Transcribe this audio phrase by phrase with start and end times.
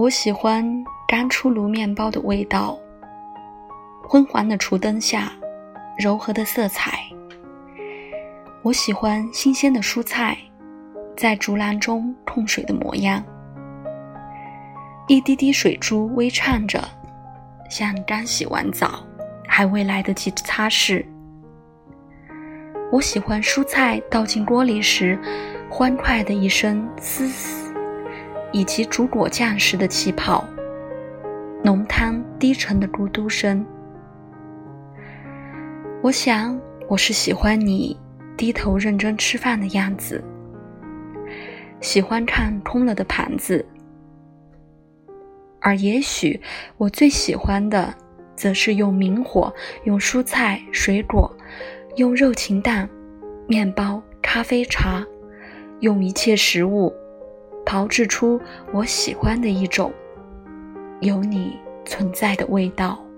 [0.00, 0.64] 我喜欢
[1.06, 2.74] 刚出炉面包的味道，
[4.08, 5.30] 昏黄的厨灯下，
[5.98, 7.00] 柔和的色彩。
[8.62, 10.34] 我喜欢新鲜的蔬菜，
[11.18, 13.22] 在竹篮中控水的模样。
[15.06, 16.82] 一滴滴水珠微颤着，
[17.68, 19.04] 像刚洗完澡，
[19.46, 21.04] 还未来得及擦拭。
[22.90, 25.18] 我喜欢蔬菜倒进锅里时，
[25.68, 27.69] 欢快的一声嘶嘶，
[28.52, 30.44] 以及煮果酱时的气泡，
[31.62, 33.64] 浓汤低沉的咕嘟声。
[36.02, 37.96] 我想，我是喜欢你
[38.36, 40.22] 低头认真吃饭的样子，
[41.80, 43.64] 喜欢看空了的盘子。
[45.60, 46.40] 而也许，
[46.78, 47.94] 我最喜欢的，
[48.34, 49.52] 则是用明火，
[49.84, 51.30] 用蔬菜、水果，
[51.96, 52.88] 用肉禽蛋、
[53.46, 55.06] 面包、咖啡、茶，
[55.80, 56.90] 用一切食物，
[57.64, 58.40] 炮制出
[58.72, 59.92] 我喜欢的一种
[61.00, 63.09] 有你存在的味道。